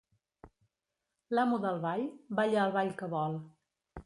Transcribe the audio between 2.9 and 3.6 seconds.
que vol.